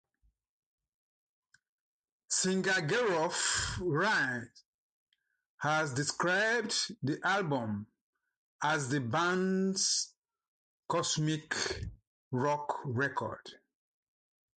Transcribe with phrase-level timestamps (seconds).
[2.27, 4.47] Singer Gruff Rhys
[5.57, 7.85] has described the album
[8.63, 10.15] as the band's
[10.87, 11.53] "cosmic
[12.31, 13.47] rock record".